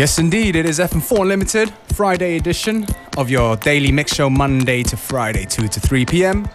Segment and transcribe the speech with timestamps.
[0.00, 0.56] Yes, indeed.
[0.56, 2.86] It is FM4 Limited, Friday edition
[3.18, 6.48] of your daily mix show, Monday to Friday, 2 to 3 p.m.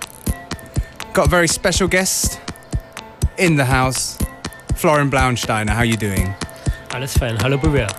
[1.14, 2.42] Got a very special guest
[3.38, 4.18] in the house,
[4.74, 5.70] Florian Blaunsteiner.
[5.70, 6.34] How are you doing?
[6.92, 7.38] Alles fein.
[7.38, 7.90] Hallo Bavaria.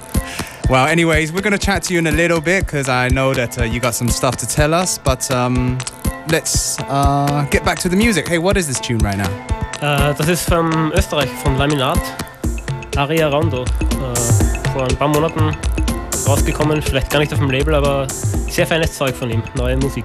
[0.69, 3.33] Well, anyways, we're going to chat to you in a little bit because I know
[3.33, 4.99] that uh, you got some stuff to tell us.
[4.99, 5.79] But um,
[6.29, 8.27] let's uh, get back to the music.
[8.27, 9.31] Hey, what is this tune right now?
[9.81, 12.01] Äh, das ist von Österreich, von Laminat.
[12.97, 13.65] Aria Rondo.
[14.77, 15.57] Vor ein paar Monaten
[16.29, 16.83] rausgekommen.
[16.83, 19.43] Vielleicht gar nicht auf dem Label, aber sehr feines Zeug von ihm.
[19.55, 20.05] Neue Musik.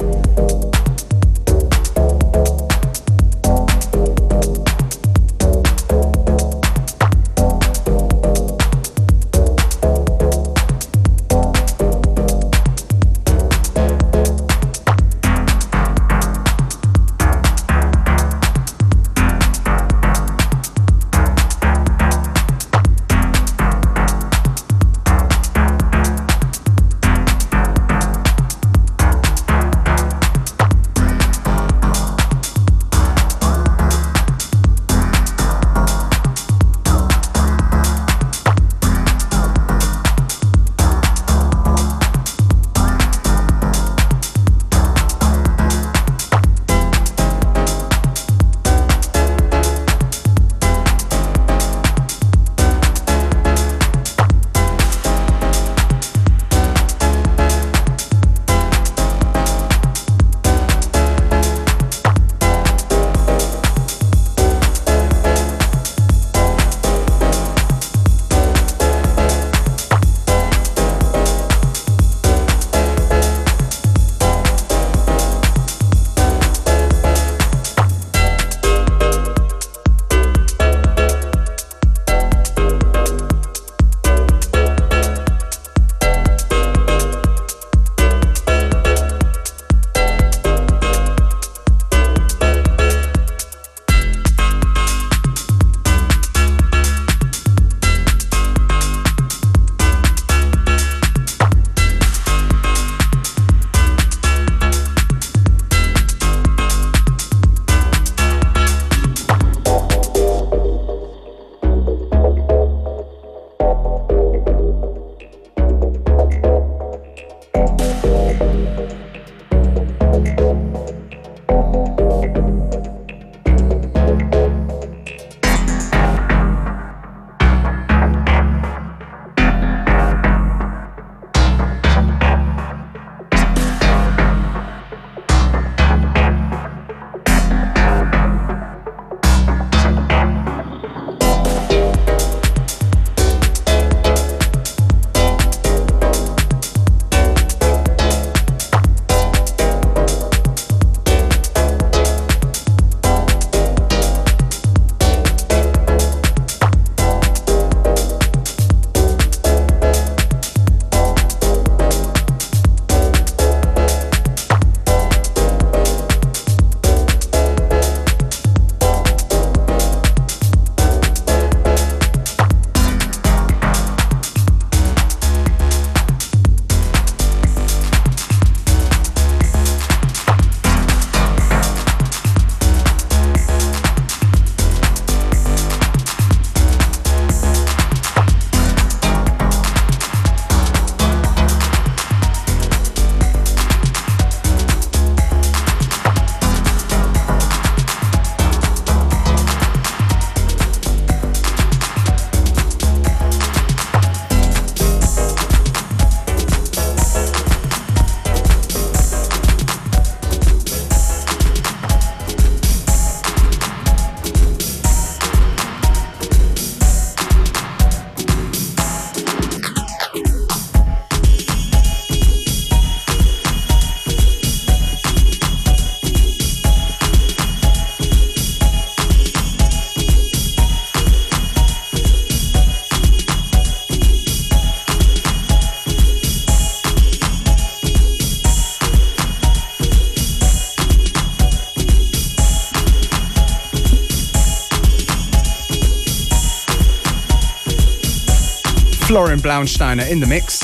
[249.21, 250.63] Florian Blaunsteiner in the mix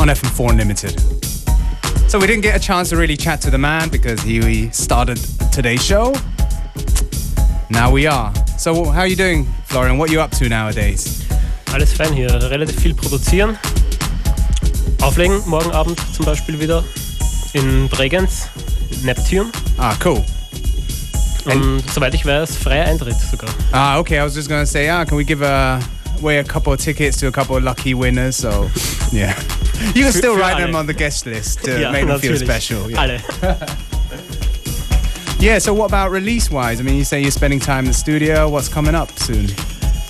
[0.00, 0.98] on FM4 Unlimited.
[2.10, 5.16] So we didn't get a chance to really chat to the man because he started
[5.52, 6.12] today's show.
[7.70, 8.34] Now we are.
[8.58, 9.96] So how are you doing, Florian?
[9.96, 11.24] What are you up to nowadays?
[11.72, 13.56] Alles fein hier, relativ viel produzieren.
[15.02, 16.82] Auflegen morgen Abend zum Beispiel wieder
[17.52, 18.48] in Bregenz,
[19.04, 19.52] Neptune.
[19.78, 20.24] Ah, cool.
[21.44, 23.50] Und soweit ich weiß, freier Eintritt sogar.
[23.70, 24.18] Ah, okay.
[24.18, 25.78] I was just gonna say, ah, can we give a
[26.20, 28.36] away a couple of tickets to a couple of lucky winners?
[28.36, 28.68] So,
[29.12, 29.34] yeah,
[29.94, 32.44] you can still write them on the guest list to Ja, make them feel natürlich.
[32.46, 32.90] special.
[32.90, 33.20] Yeah.
[35.40, 35.58] Yeah.
[35.58, 36.80] So, what about release-wise?
[36.80, 38.46] I mean, you say you're spending time in the studio.
[38.50, 39.46] What's coming up soon?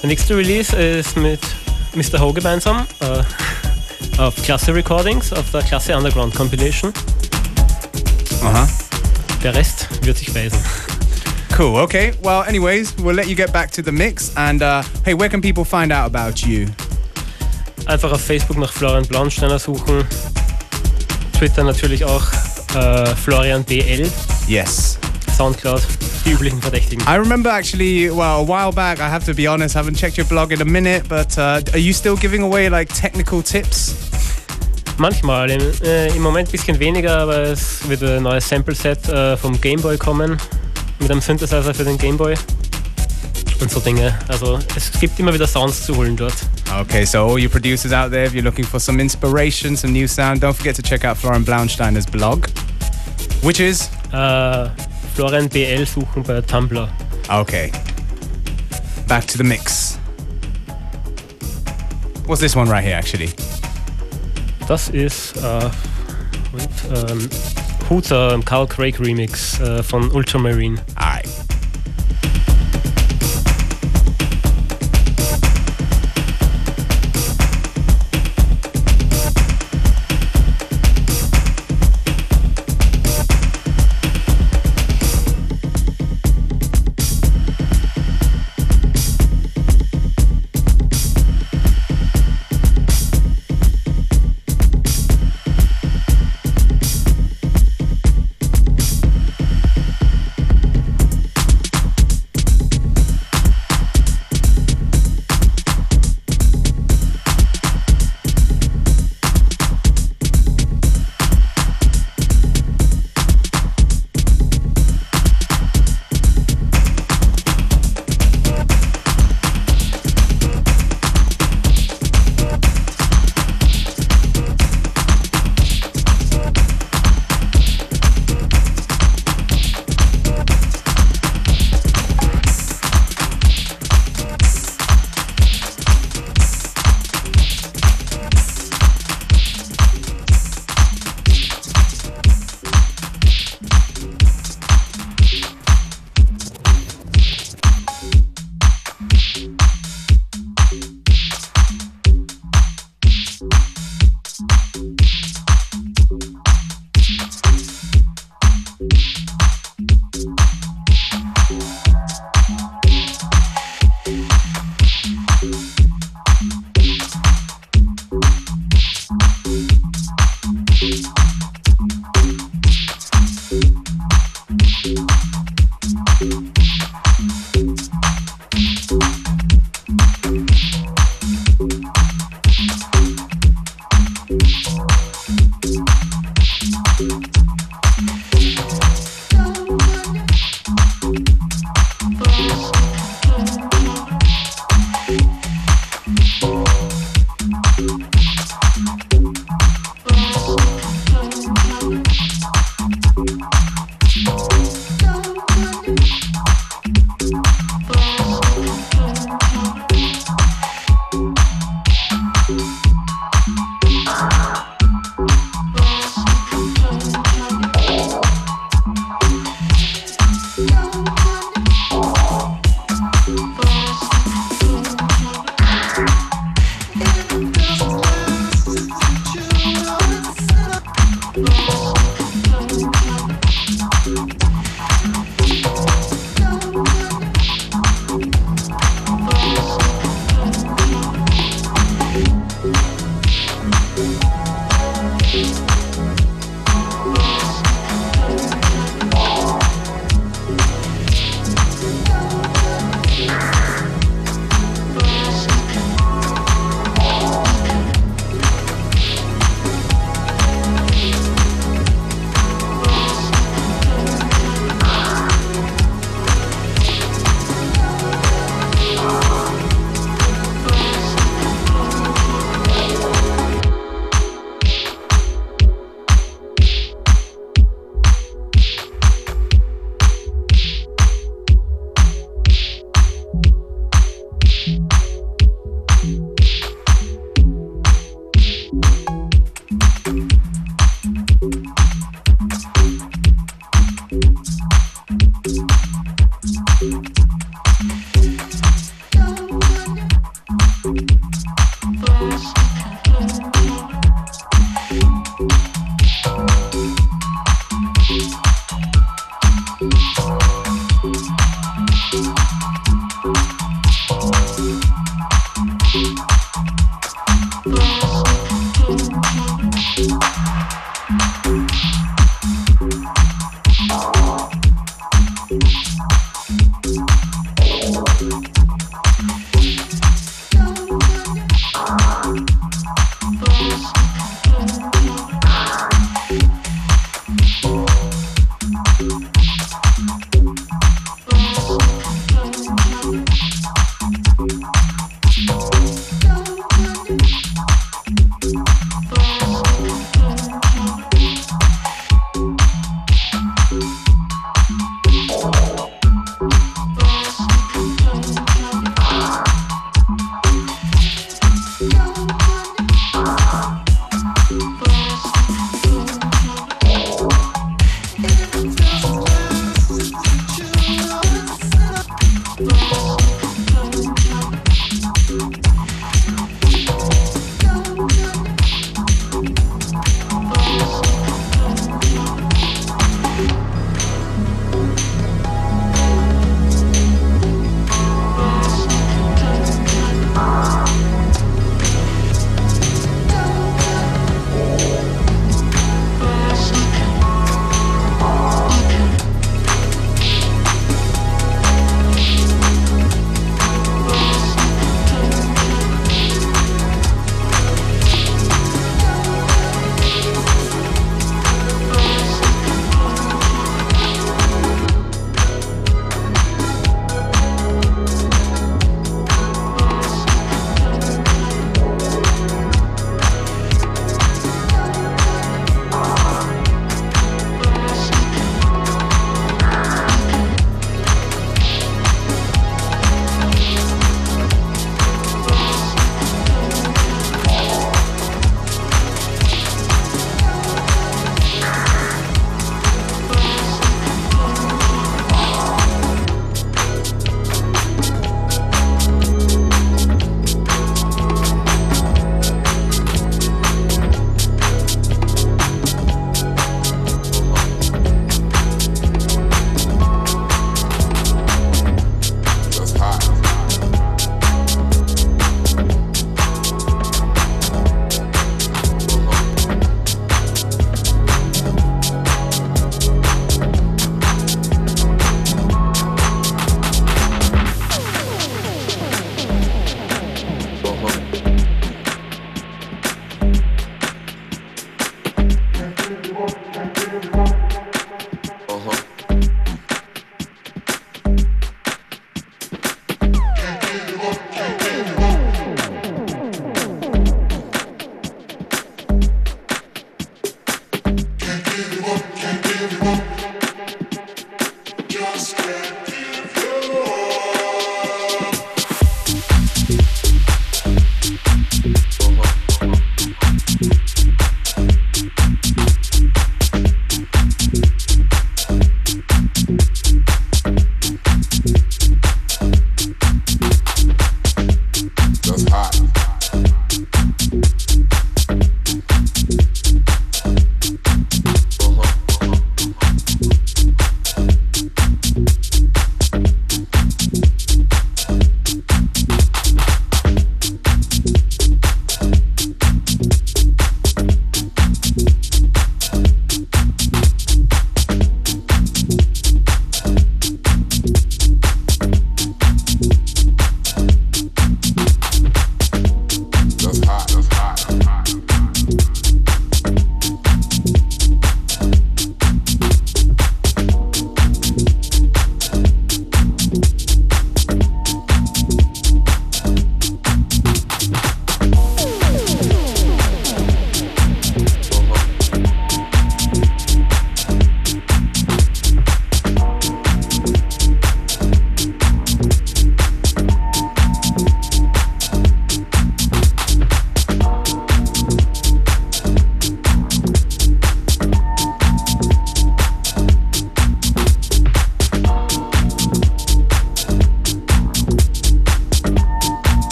[0.00, 1.40] The next Release ist mit
[1.94, 2.18] Mr.
[2.18, 2.86] Ho gemeinsam.
[3.00, 3.22] Äh,
[4.18, 6.92] auf Klasse Recordings, of the Klasse Underground Compilation.
[8.42, 8.66] Uh huh.
[9.42, 10.58] Der Rest wird sich weisen.
[11.58, 11.76] Cool.
[11.78, 12.12] Okay.
[12.22, 14.32] Well, anyways, we'll let you get back to the mix.
[14.36, 16.68] And uh, hey, where can people find out about you?
[17.86, 20.04] Einfach auf Facebook nach Florian Blaunsteiner suchen.
[21.36, 22.22] Twitter natürlich auch
[22.76, 24.08] äh, Florian BL,
[24.46, 25.00] Yes.
[25.36, 25.82] Soundcloud,
[26.24, 27.04] die üblichen Verdächtigen.
[27.08, 30.16] I remember actually, well, a while back, I have to be honest, I haven't checked
[30.16, 33.96] your blog in a minute, but uh, are you still giving away like technical tips?
[34.96, 39.36] Manchmal, im, äh, im Moment ein bisschen weniger, aber es wird ein neues Sample-Set äh,
[39.36, 40.38] vom Gameboy kommen,
[40.98, 42.34] mit einem Synthesizer für den Gameboy
[43.60, 44.16] und so Dinge.
[44.28, 46.34] Also es gibt immer wieder Sounds zu holen dort.
[46.80, 50.06] Okay, so all you producers out there, if you're looking for some inspiration, some new
[50.06, 52.46] sound, don't forget to check out Florian Blaunsteiner's blog,
[53.42, 54.68] which is Äh,
[55.14, 56.88] Florian BL suchen bei Tumblr.
[57.28, 57.70] okay.
[59.06, 59.98] Back to the mix.
[62.26, 63.30] What's this one right here, actually?
[64.66, 65.70] Das ist äh,
[66.52, 67.30] und, ähm,
[67.90, 70.80] ähm, Hooter Carl Craig Remix äh, von Ultramarine.
[70.94, 71.47] All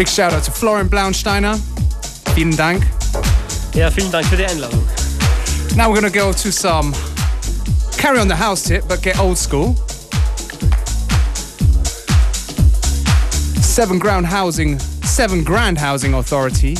[0.00, 1.58] Big shout out to Florian Blaunsteiner.
[2.34, 2.86] Vielen Dank.
[3.74, 4.82] Ja, vielen Dank für die Einladung.
[5.76, 6.94] Now we're gonna go to some
[7.98, 9.74] carry on the house tip, but get old school.
[13.60, 16.78] Seven Ground Housing, Seven Grand Housing Authority.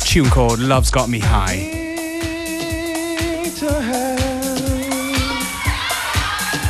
[0.00, 1.70] Tune called Love's Got Me High.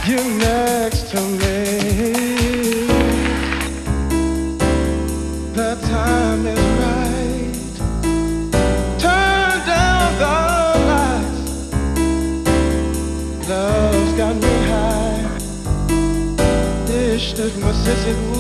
[0.07, 1.46] You next to me.
[17.47, 18.36] mesmo a ser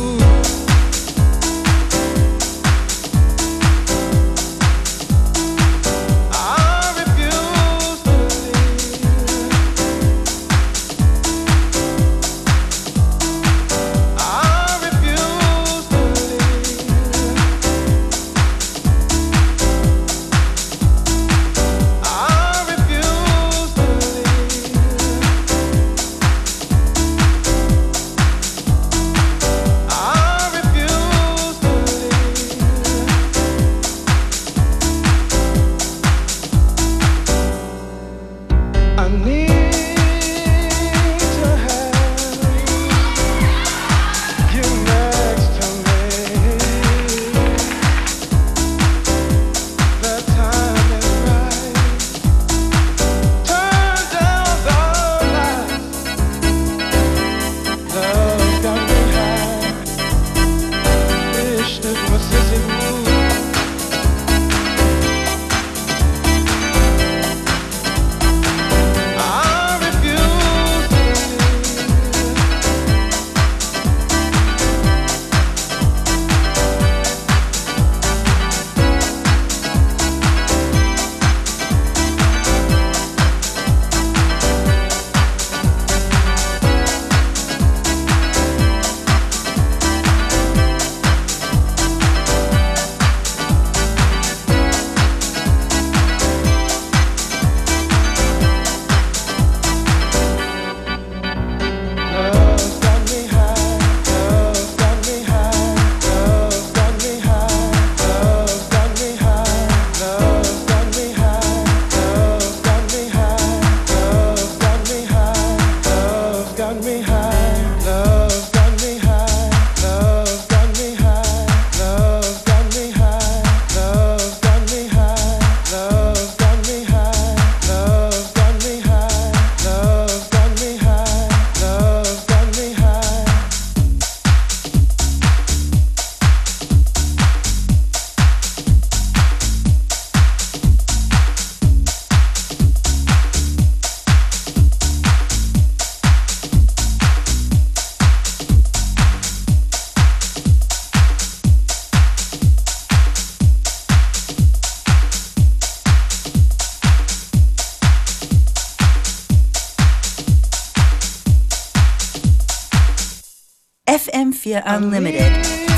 [164.54, 165.75] Unlimited.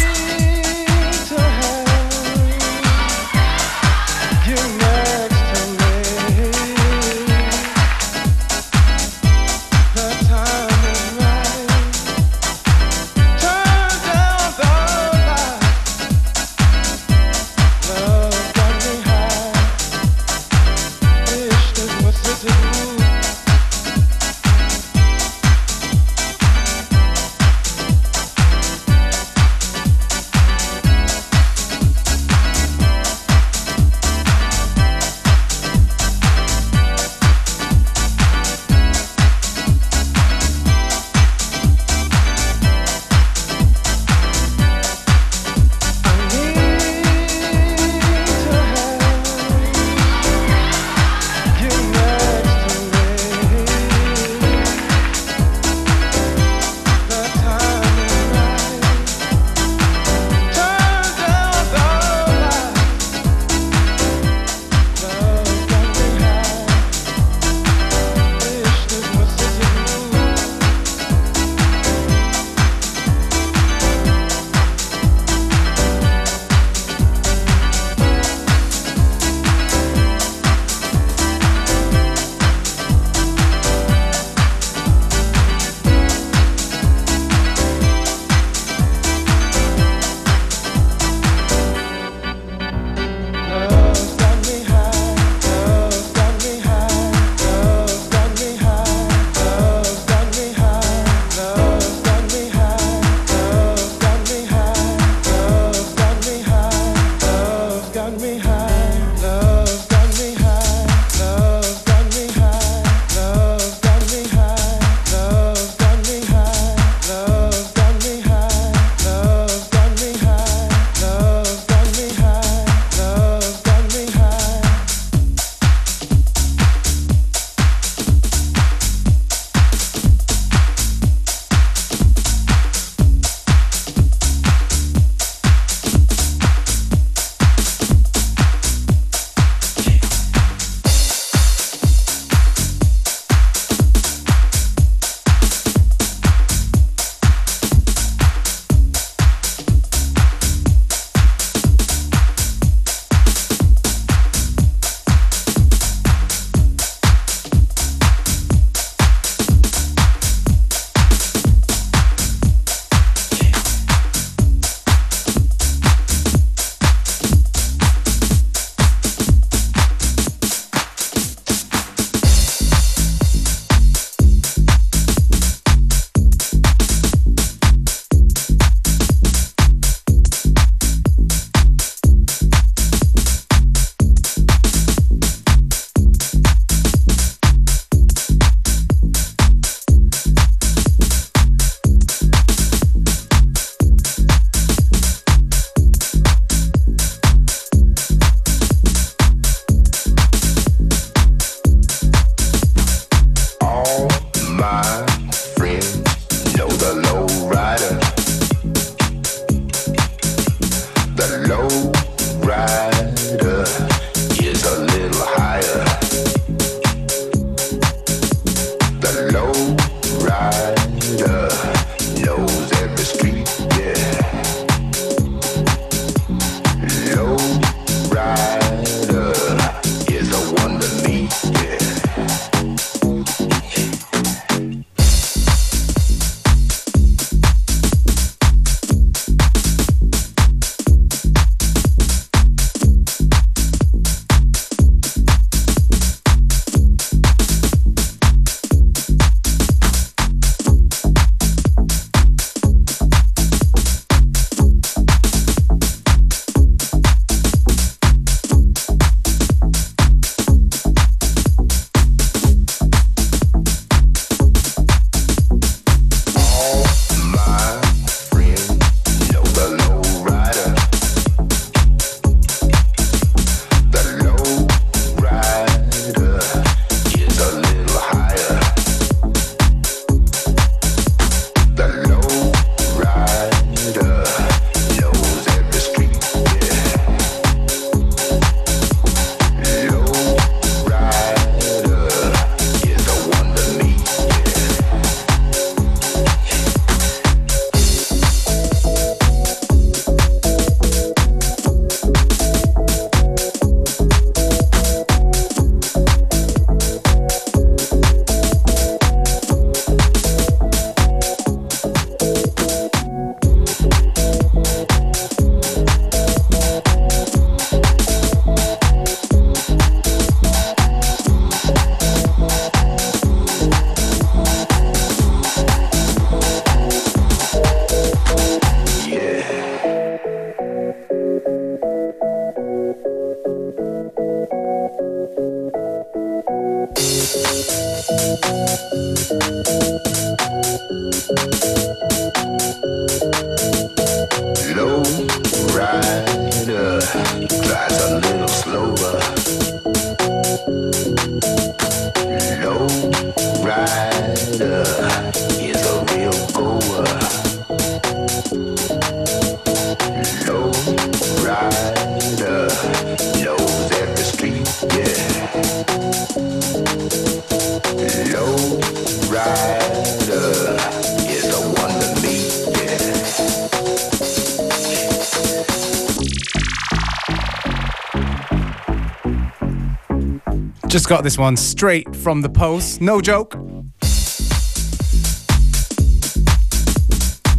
[381.18, 383.00] Got this one straight from the post.
[383.00, 383.56] No joke.
[384.02, 384.46] It's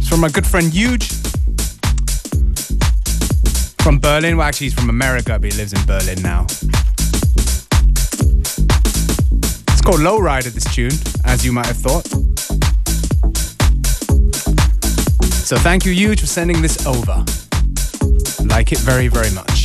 [0.08, 1.12] from my good friend Huge.
[3.82, 4.38] From Berlin.
[4.38, 6.46] Well, actually, he's from America, but he lives in Berlin now.
[9.68, 10.92] It's called Lowrider, this tune,
[11.26, 12.06] as you might have thought.
[15.34, 17.26] So thank you, Huge, for sending this over.
[18.46, 19.59] Like it very, very much.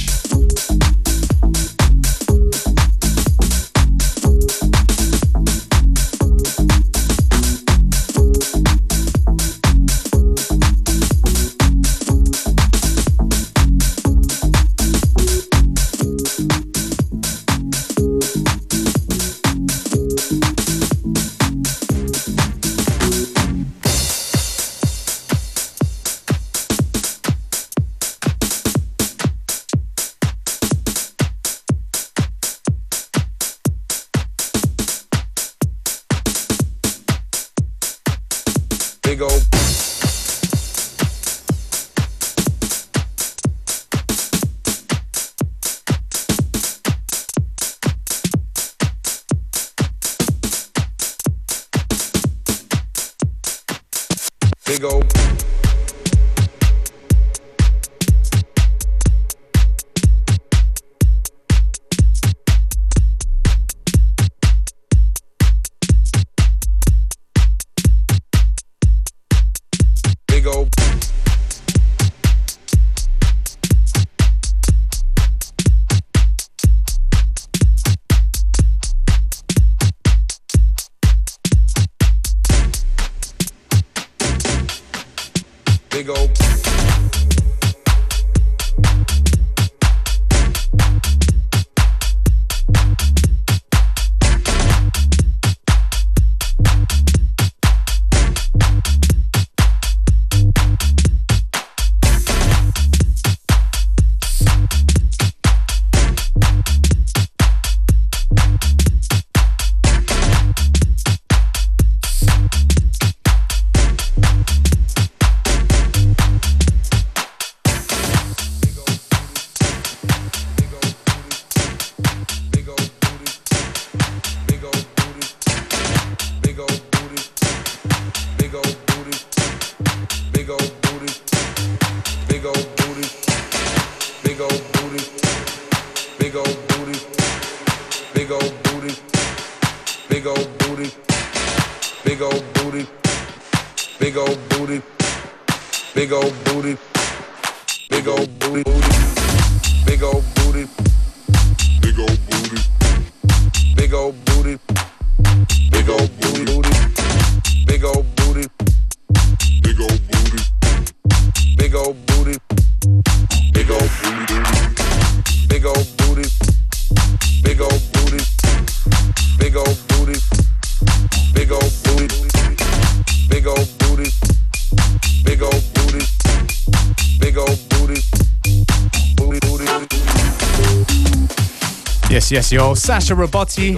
[182.35, 182.73] Yes, yo.
[182.73, 183.75] Sasha Robotti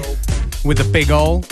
[0.66, 1.44] with the big ol'.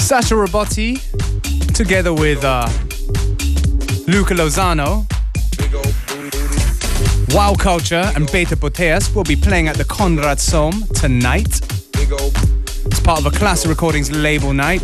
[0.00, 0.98] Sasha Robotti
[1.72, 2.66] together with uh,
[4.08, 5.06] Luca Lozano.
[5.56, 7.36] Big old booty booty.
[7.36, 11.60] Wow Culture and Beta Boteas will be playing at the Conrad Som tonight.
[11.94, 14.82] It's part of a Classic Recordings label night.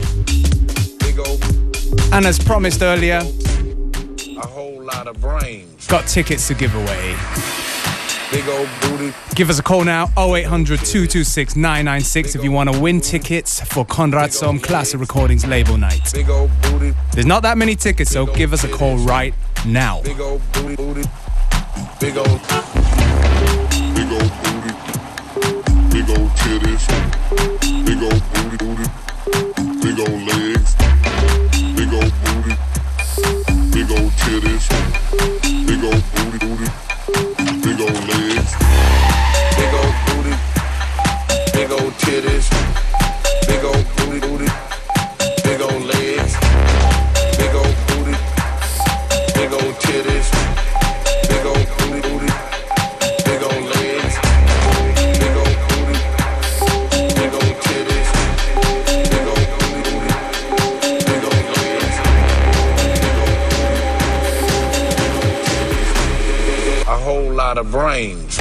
[2.12, 3.22] And as promised earlier,
[4.38, 5.88] a whole lot of brains.
[5.88, 7.16] got tickets to give away.
[8.30, 9.12] Big old booty.
[9.34, 13.84] Give us a call now 0800 226 996 if you want to win tickets for
[13.84, 16.12] Konrad Som Classe Recordings label night.
[17.12, 19.34] There's not that many tickets, so give us a call right
[19.66, 20.00] now.
[20.02, 21.02] Big old booty, booty.
[21.98, 22.40] Big old
[23.96, 24.72] Big old booty.
[25.90, 26.86] Big old titties.
[27.84, 28.86] Big old booty, booty.
[29.82, 30.76] Big old legs.
[31.74, 32.54] Big old booty.
[33.72, 34.66] Big old titties.
[35.66, 36.89] Big old booty, booty
[37.80, 38.29] slowly.
[67.90, 68.39] strange.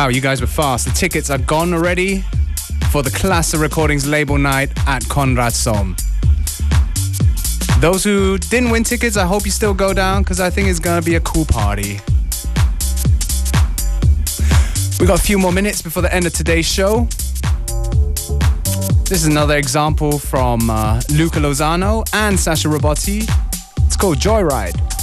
[0.00, 0.86] Wow, you guys were fast.
[0.86, 2.24] The tickets are gone already
[2.90, 5.94] for the Classa Recordings label night at Konrad Som.
[7.80, 10.78] Those who didn't win tickets, I hope you still go down because I think it's
[10.78, 12.00] gonna be a cool party.
[14.98, 17.06] We got a few more minutes before the end of today's show.
[19.04, 23.30] This is another example from uh, Luca Lozano and Sasha Robotti.
[23.84, 24.99] It's called Joyride.